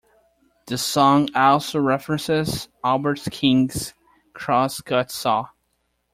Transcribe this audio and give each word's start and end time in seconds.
The 0.65 0.79
song 0.79 1.29
also 1.35 1.77
references 1.79 2.69
Albert 2.83 3.19
King's 3.29 3.93
"Cross-Cut 4.33 5.11
Saw". 5.11 5.49